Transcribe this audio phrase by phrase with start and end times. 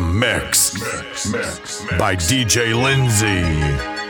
[0.00, 4.07] mix, mix, mix, mix by DJ Lindsay.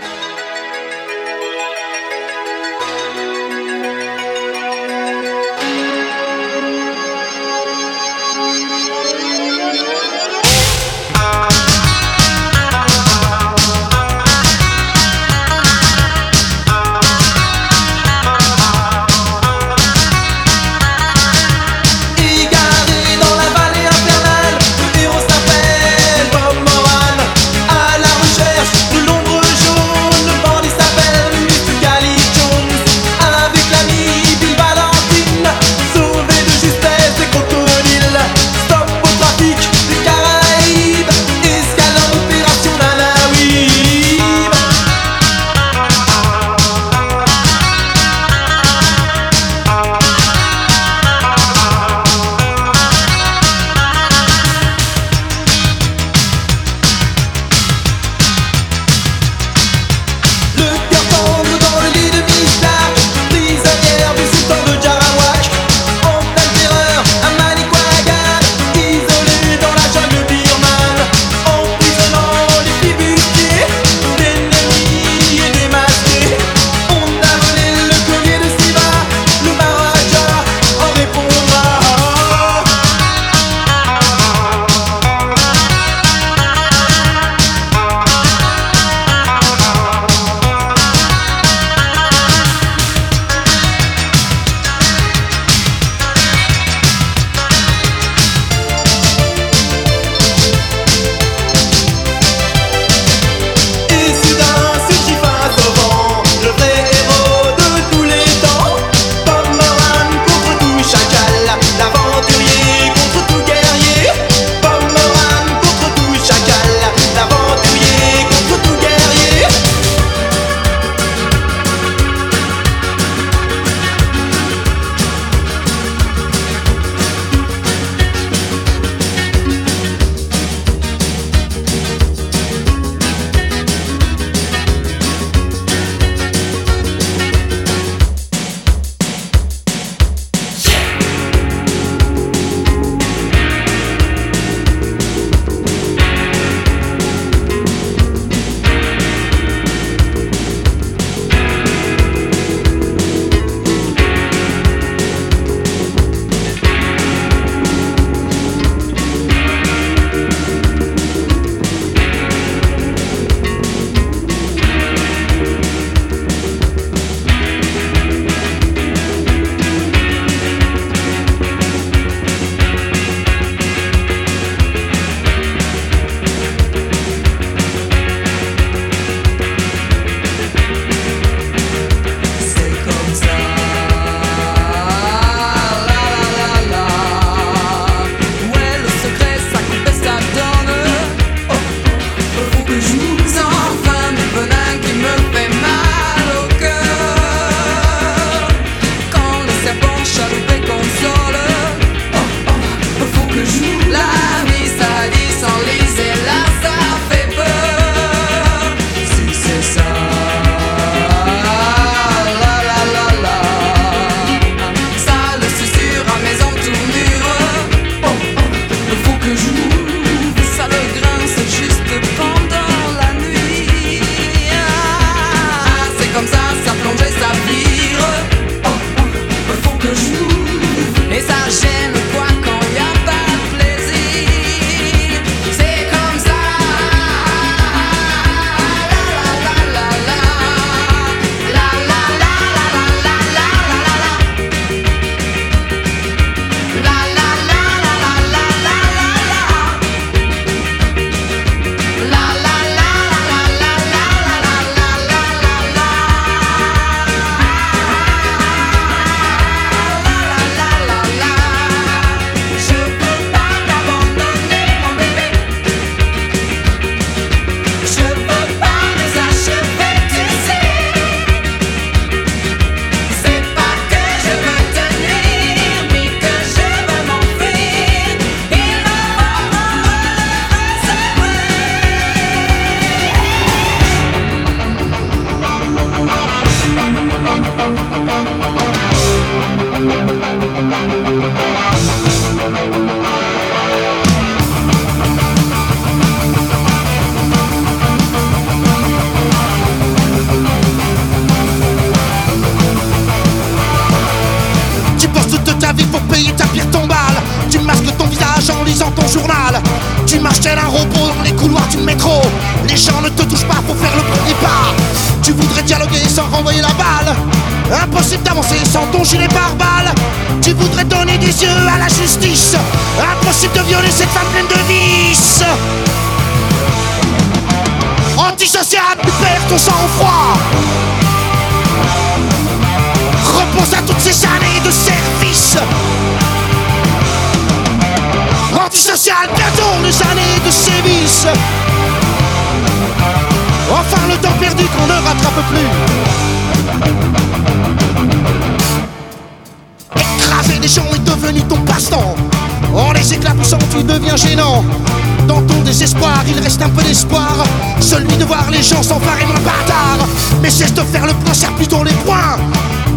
[360.58, 362.36] Cesse de faire le point, serre plutôt les points.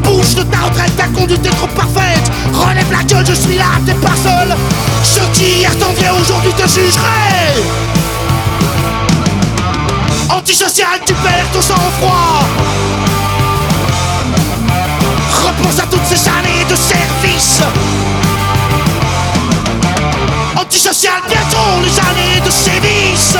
[0.04, 2.31] Bouge de ta retraite, ta conduite est trop parfaite.
[2.52, 4.56] Relève la gueule, je suis là, t'es pas seul.
[5.04, 5.72] Ceux qui hier
[6.19, 7.62] aujourd'hui te jugeraient.
[10.30, 12.48] Antisocial, tu perds ton sang-froid.
[15.46, 17.62] Repense à toutes ces années de service.
[20.56, 23.38] Antisocial, bientôt les années de sévices.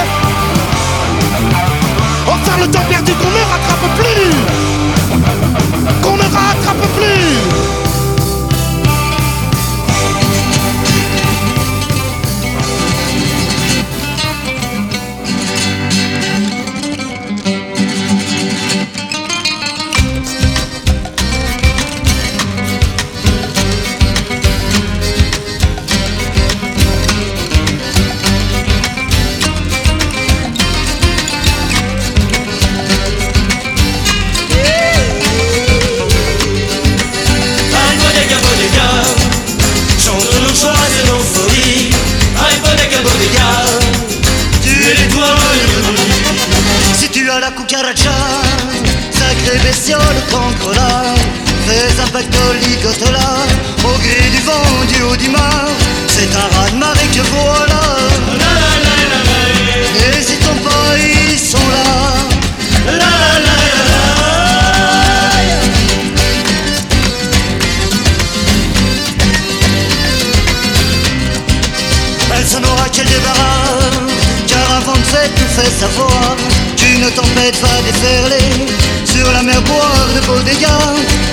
[75.22, 76.36] Avant de fait savoir
[76.76, 78.66] Qu'une tempête va déferler
[79.06, 80.66] Sur la mer boire de beaux dégâts.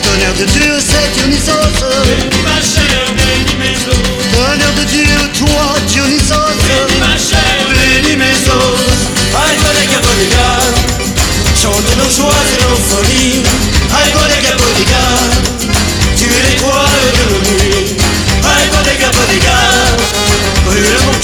[0.02, 1.52] Tonnerre de Dieu, c'est Dionysos.
[2.04, 3.96] Bénis ma chère, bénis mes os,
[4.34, 5.08] Tonnerre de Dieu,
[5.38, 6.58] toi Dionysos.
[6.68, 9.08] Bénis ma chère, bénis mes os.
[9.34, 9.56] Aïe,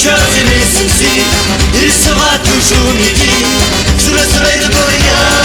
[0.05, 1.21] cœur et mes soucis.
[1.81, 3.29] Il sera toujours midi,
[3.97, 5.44] sous le soleil de Bodega.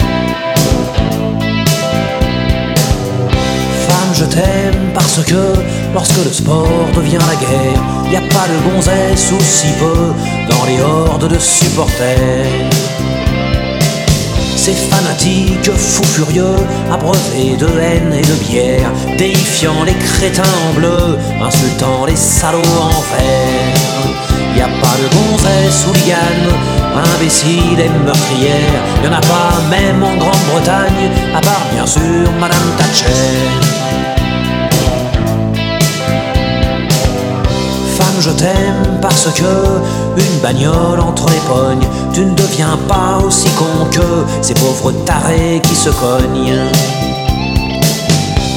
[4.21, 5.53] Je t'aime parce que
[5.93, 10.13] lorsque le sport devient la guerre, y a pas de gonzesse ou si peu
[10.49, 12.69] dans les hordes de supporters.
[14.55, 16.55] Ces fanatiques fous furieux,
[16.91, 23.01] abreuvés de haine et de bière, déifiant les crétins en bleu, insultant les salauds en
[23.11, 23.75] vert.
[24.55, 26.53] Y a pas de gonzesse ou liane,
[27.15, 32.75] imbécile et meurtrière, y en a pas même en Grande-Bretagne, à part bien sûr Madame
[32.77, 33.80] Thatcher.
[38.01, 39.43] Femme, je t'aime parce que
[40.17, 45.61] une bagnole entre les pognes, tu ne deviens pas aussi con que ces pauvres tarés
[45.61, 46.65] qui se cognent.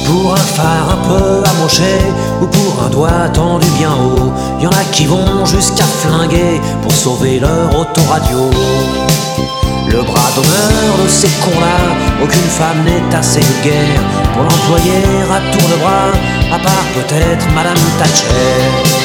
[0.07, 1.95] pour un phare un peu amoché
[2.41, 4.31] ou pour un doigt tendu bien haut.
[4.59, 8.49] Y en a qui vont jusqu'à flinguer pour sauver leur autoradio.
[9.87, 11.77] Le bras d'honneur de ces cons-là,
[12.23, 14.01] aucune femme n'est assez vulgaire
[14.33, 15.03] pour l'employer
[15.35, 16.11] à tour de bras,
[16.51, 19.04] à part peut-être Madame Thatcher.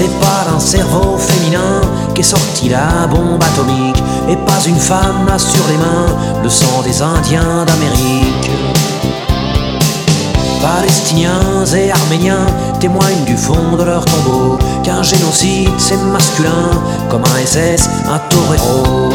[0.00, 1.82] C'est pas d'un cerveau féminin
[2.14, 6.80] qu'est sortie la bombe atomique Et pas une femme n'a sur les mains le sang
[6.82, 8.50] des Indiens d'Amérique.
[10.62, 12.46] Palestiniens et Arméniens
[12.80, 16.70] témoignent du fond de leur tombeau Qu'un génocide c'est masculin
[17.10, 19.10] comme un SS, un torero.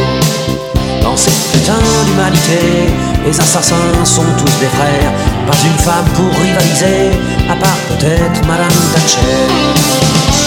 [1.02, 2.94] Dans cette putain d'humanité,
[3.26, 5.12] les assassins sont tous des frères
[5.48, 7.18] Pas une femme pour rivaliser,
[7.50, 10.45] à part peut-être Madame Thatcher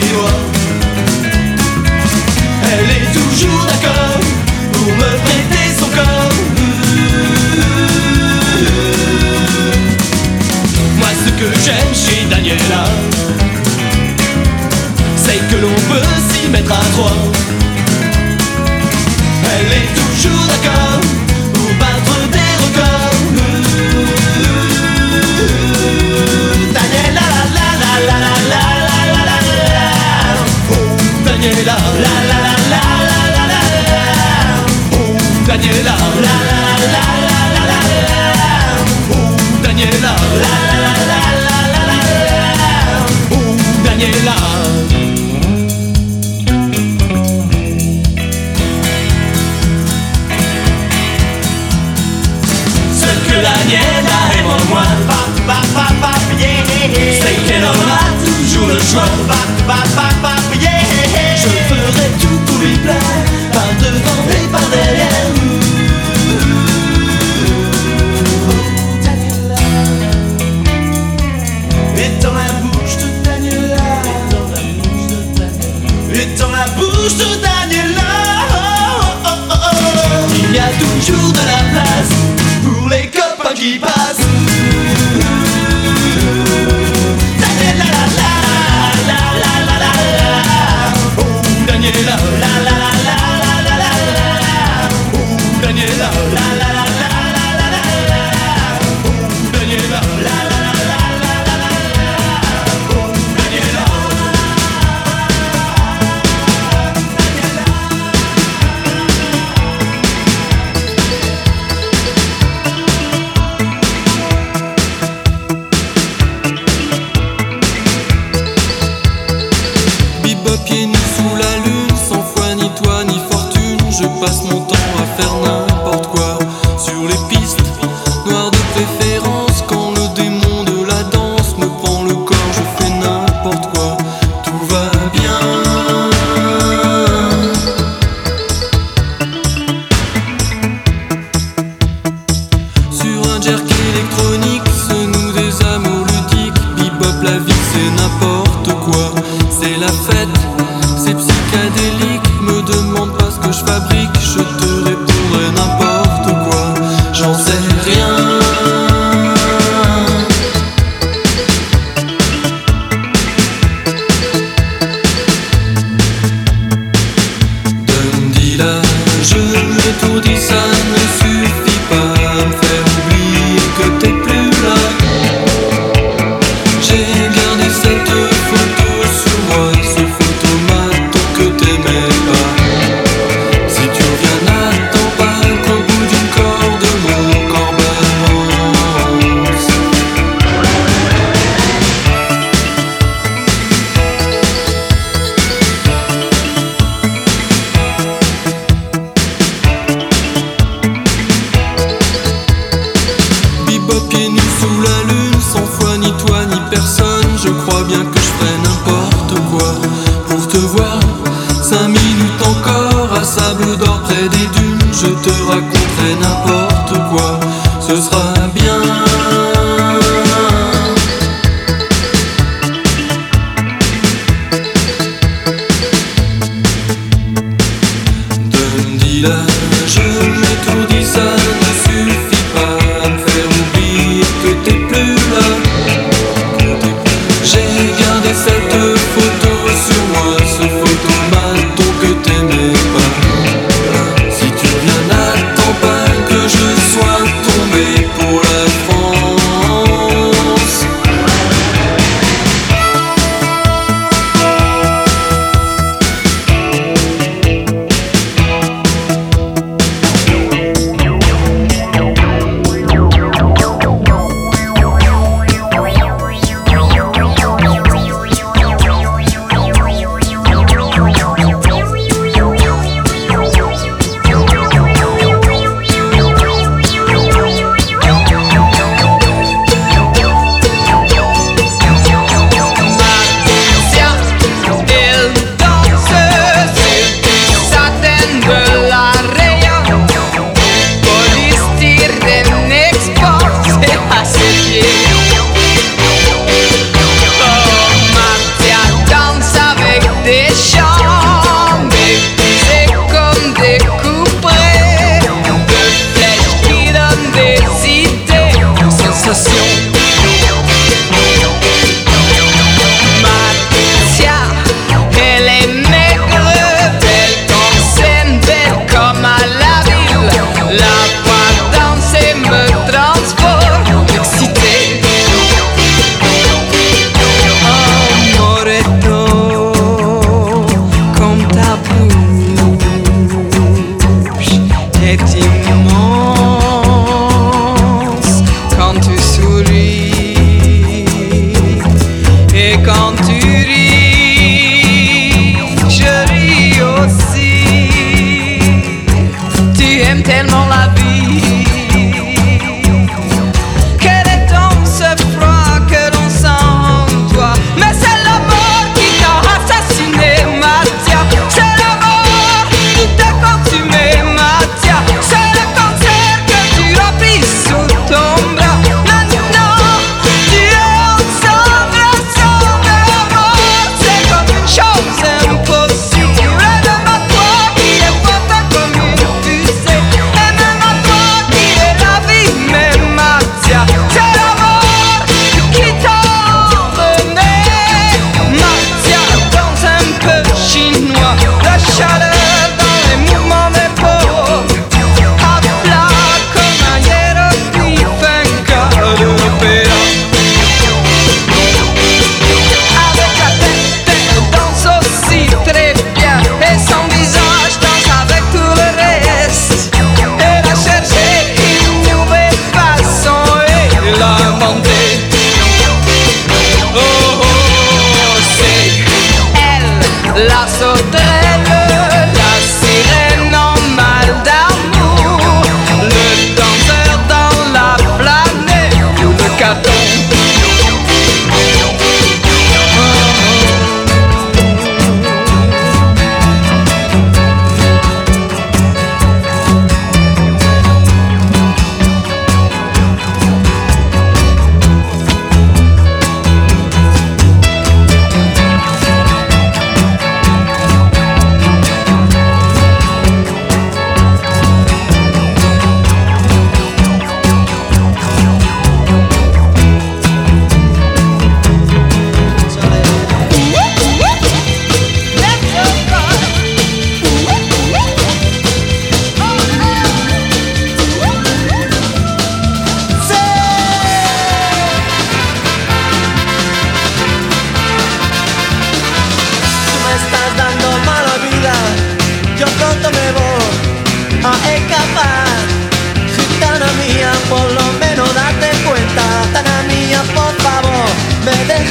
[0.00, 0.23] te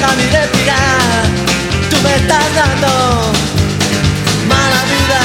[0.04, 1.24] déjame respirar.
[1.90, 3.32] Tú me estás dando
[4.48, 5.22] mala vida.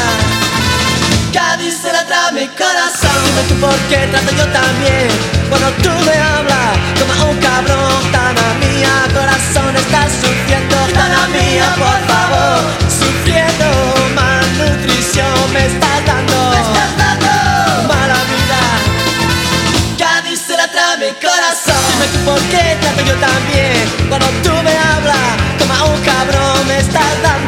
[1.33, 1.89] Cádiz se
[2.33, 3.19] mi corazón.
[3.25, 5.09] Dime tú por qué trato yo también.
[5.49, 7.39] Cuando tú me hablas, toma un
[21.99, 23.75] Dime tú por qué trato yo también.
[24.09, 27.48] Cuando tú me hablas, toma un cabrón, me estás dando.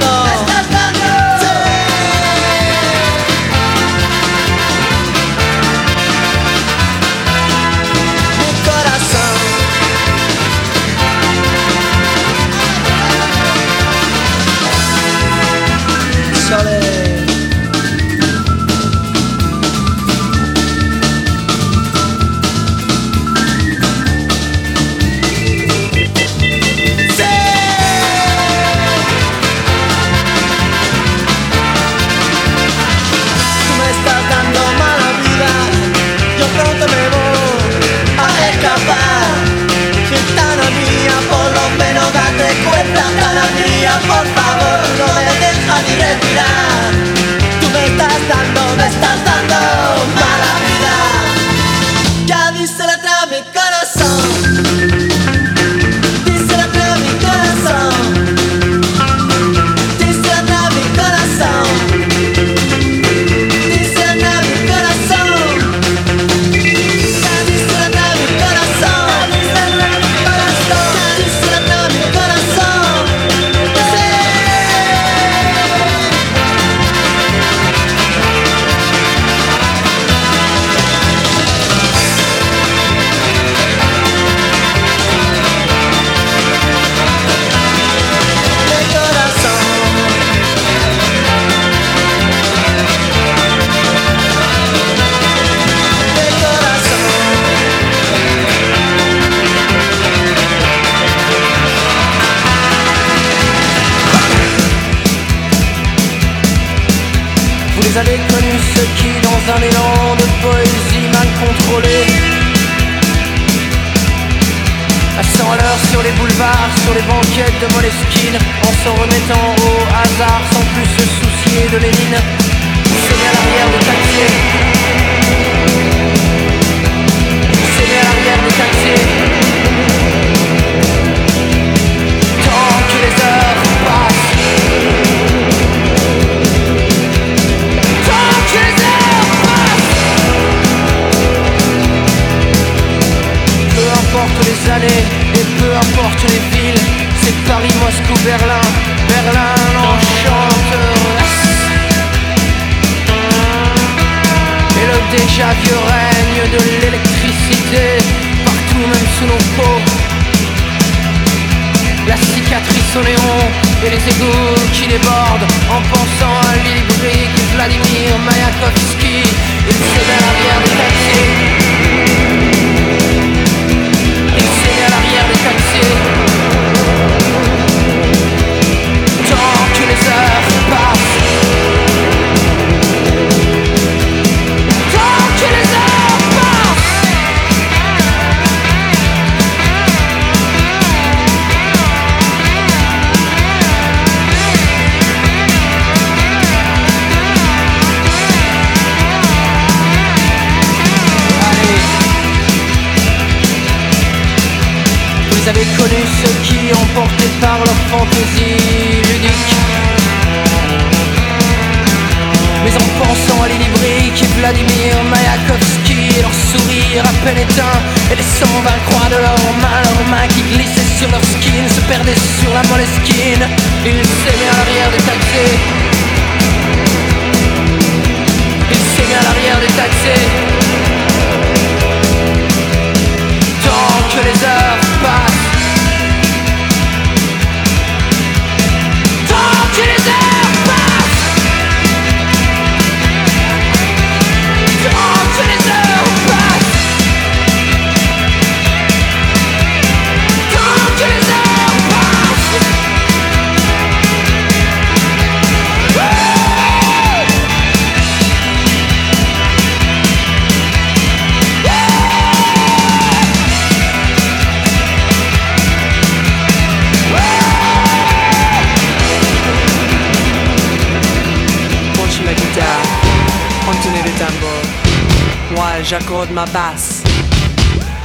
[276.52, 277.02] basse.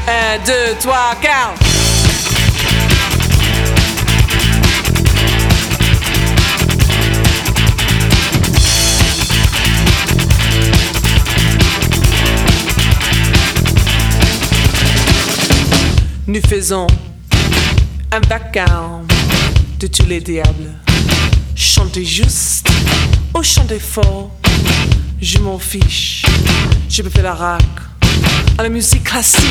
[0.07, 1.65] 1, 2, 3, 4.
[16.27, 16.87] Nous faisons
[18.11, 19.07] un vacarme
[19.79, 20.73] de tous les diables.
[21.55, 22.67] Chantez juste
[23.33, 24.31] ou chantez fort,
[25.21, 26.23] je m'en fiche.
[26.89, 27.84] Je peux faire la rac
[28.57, 29.41] à la musique classique.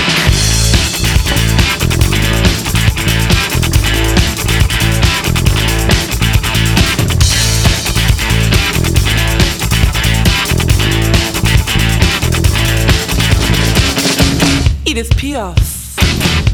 [14.86, 15.54] Edith Piaf,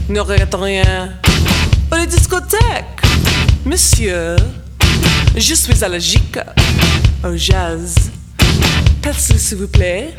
[0.09, 1.11] ne regrette rien.
[1.93, 2.61] Aux les discothèques,
[3.65, 4.37] monsieur,
[5.37, 6.39] je suis allergique
[7.25, 7.95] au jazz.
[9.03, 10.15] Passez s'il vous plaît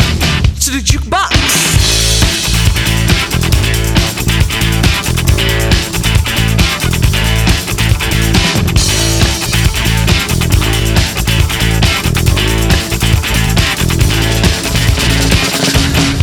[0.71, 1.31] to the jukebox.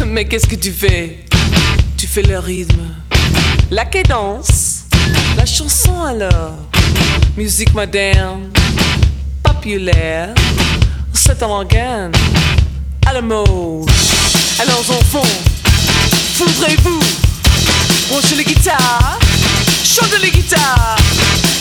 [0.07, 1.25] Mais qu'est-ce que tu fais?
[1.97, 2.81] Tu fais le rythme,
[3.71, 4.85] la cadence,
[5.37, 6.57] la chanson alors.
[7.37, 8.51] Musique moderne,
[9.45, 10.35] populaire,
[11.13, 12.13] c'est un organe
[13.07, 14.28] à.
[14.61, 15.23] Alors enfants,
[16.35, 16.99] voudrez-vous
[18.11, 19.19] brancher les guitares,
[19.85, 20.97] chanter les guitares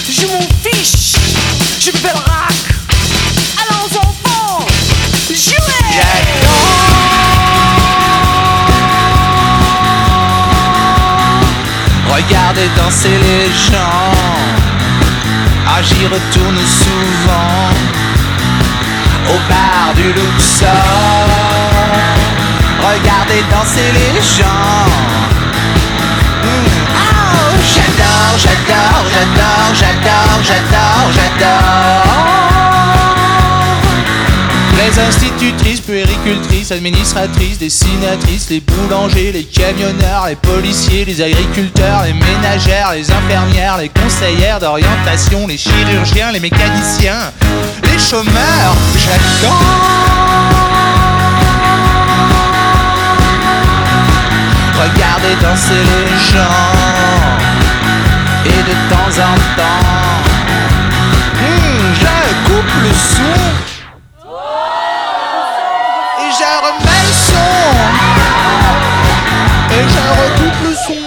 [0.09, 1.13] Je m'en fiche,
[1.79, 2.57] je fais le rock.
[3.61, 4.65] Alors enfants,
[5.29, 5.67] jouez
[12.09, 14.11] Regardez danser les gens.
[15.67, 17.69] Ah, j'y retourne souvent
[19.29, 20.67] au bar du Luxor.
[22.87, 24.85] Regardez danser les gens.
[26.43, 26.67] Hmm.
[26.95, 32.47] Oh, j'adore, j'adore, j'adore, j'adore, j'adore, j'adore.
[34.77, 42.93] Les institutrices, puéricultrices, administratrices, dessinatrices, les boulangers, les camionneurs, les policiers, les agriculteurs, les ménagères,
[42.93, 47.33] les infirmières, les conseillères d'orientation, les chirurgiens, les mécaniciens,
[47.83, 50.66] les chômeurs, j'adore.
[54.79, 56.67] Regardez danser les gens.
[58.45, 59.87] Et de temps en temps
[61.33, 63.39] hmm, Je coupe le son.
[66.21, 67.55] Et je remets le son.
[69.71, 71.05] Et je recoupe le son.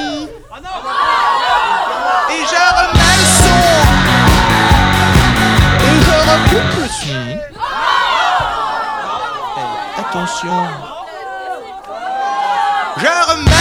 [2.31, 3.65] Et je remets le son.
[5.87, 7.23] Et je recoupe le son.
[9.99, 10.61] Attention.
[12.97, 13.60] Je remets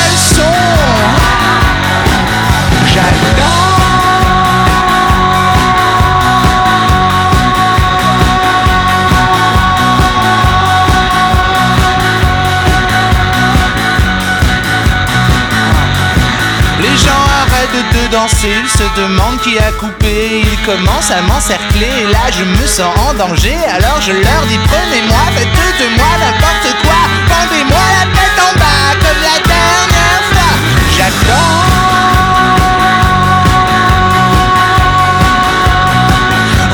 [18.11, 22.65] danser, ils se demandent qui a coupé, ils commencent à m'encercler et là je me
[22.67, 28.05] sens en danger, alors je leur dis prenez-moi, faites de moi n'importe quoi, pendez-moi la
[28.17, 30.53] tête en bas comme la dernière fois,
[30.95, 31.67] j'adore.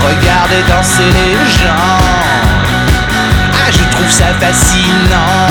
[0.07, 1.99] Regardez danser les gens,
[3.53, 5.49] ah je trouve ça fascinant,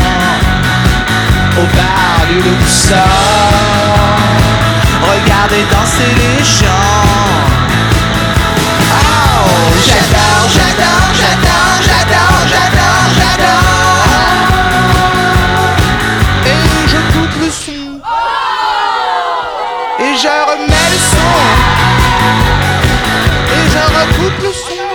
[1.59, 4.43] au bar du Luxor.
[5.12, 7.02] Regardez danser les gens.
[8.92, 14.44] Oh, j'adore, j'adore, j'adore, j'adore, j'adore, j'adore.
[16.46, 17.84] Et je coupe le son.
[20.04, 21.34] Et je remets le son.
[23.56, 24.88] Et je recoupe le son.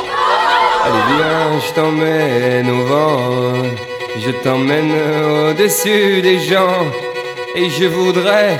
[0.85, 3.19] Allez viens, je t'emmène au vent,
[4.17, 6.85] je t'emmène au-dessus des gens,
[7.55, 8.59] et je voudrais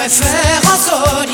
[0.00, 1.29] Préfère en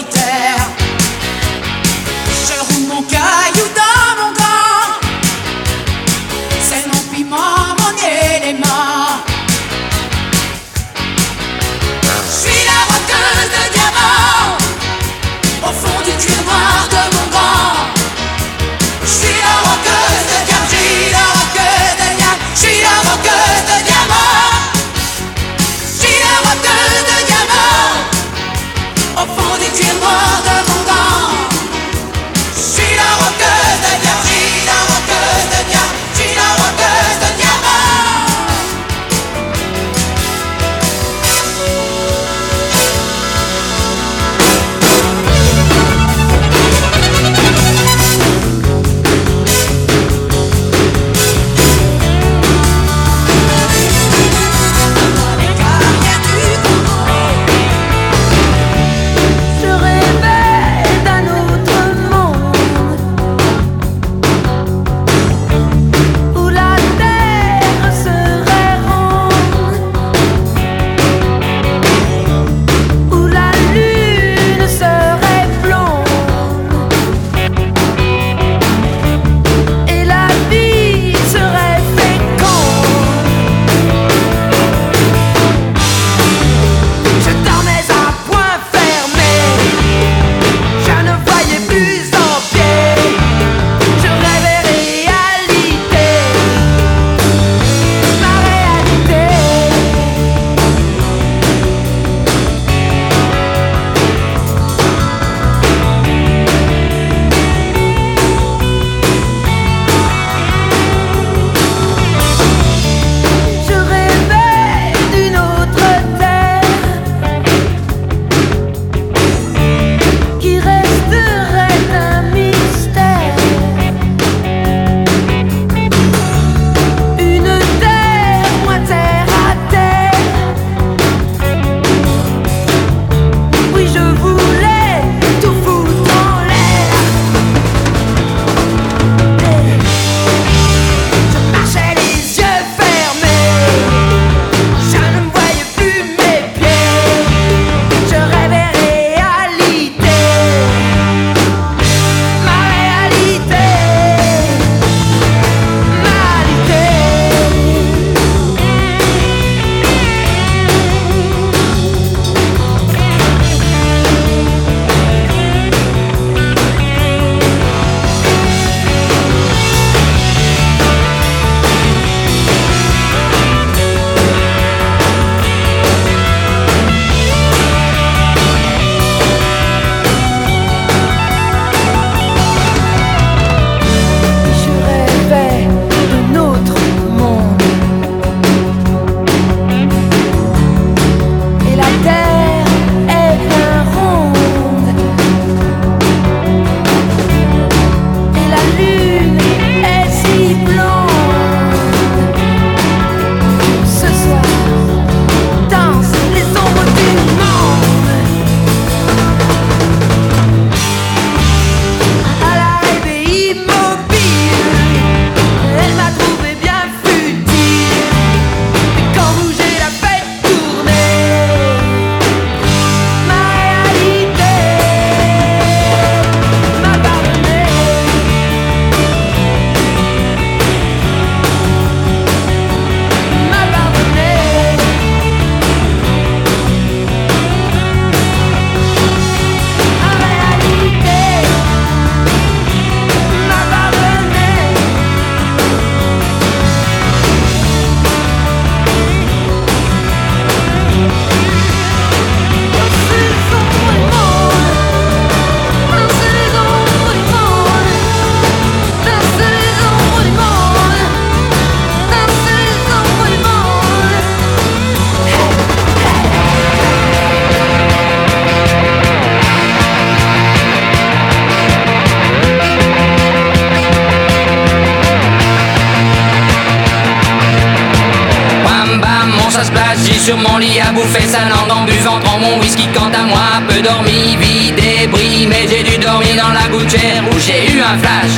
[280.26, 283.62] sur mon lit à bouffer sa langue en buvant, prends mon whisky quant à moi,
[283.68, 287.96] peu dormi, vie débris, mais j'ai du dormi dans la gouttière où j'ai eu un
[288.02, 288.34] flash.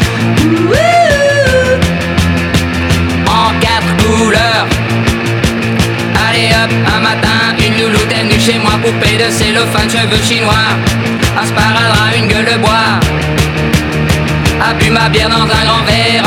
[3.26, 4.66] En quatre couleurs.
[6.28, 10.68] Allez hop, un matin, une louloute est venue chez moi, poupée de cellophane, cheveux chinois.
[11.40, 13.00] Un sparadrap, une gueule de bois.
[14.60, 16.24] A bu ma bière dans un grand verre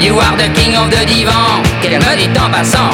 [0.00, 1.62] You are the king of the divan.
[1.82, 2.90] Qu'elle me dit en passant.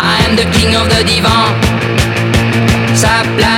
[0.00, 1.54] I am the king of the divan.
[2.94, 3.53] Plane pour